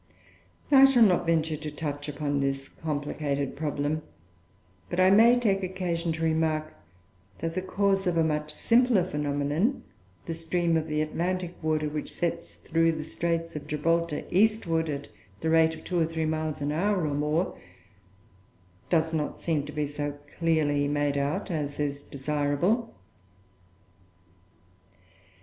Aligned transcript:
I 0.71 0.85
shall 0.85 1.03
not 1.03 1.27
venture 1.27 1.57
to 1.57 1.69
touch 1.69 2.09
upon 2.09 2.39
this 2.39 2.67
complicated 2.69 3.55
problem; 3.55 4.01
but 4.89 4.99
I 4.99 5.11
may 5.11 5.39
take 5.39 5.61
occasion 5.61 6.11
to 6.13 6.23
remark 6.23 6.73
that 7.37 7.53
the 7.53 7.61
cause 7.61 8.07
of 8.07 8.17
a 8.17 8.23
much 8.23 8.51
simpler 8.51 9.03
phenomenon 9.03 9.83
the 10.25 10.33
stream 10.33 10.75
of 10.75 10.89
Atlantic 10.89 11.53
water 11.61 11.87
which 11.87 12.11
sets 12.11 12.55
through 12.55 12.93
the 12.93 13.03
Straits 13.03 13.55
of 13.55 13.67
Gibraltar, 13.67 14.23
eastward, 14.31 14.89
at 14.89 15.09
the 15.41 15.51
rate 15.51 15.75
of 15.75 15.83
two 15.83 15.99
or 15.99 16.07
three 16.07 16.25
miles 16.25 16.63
an 16.63 16.71
hour 16.71 17.05
or 17.05 17.13
more, 17.13 17.55
does 18.89 19.13
not 19.13 19.39
seem 19.39 19.67
to 19.67 19.71
be 19.71 19.85
so 19.85 20.17
clearly 20.39 20.87
made 20.87 21.15
out 21.19 21.51
as 21.51 21.79
is 21.79 22.01
desirable. 22.01 22.91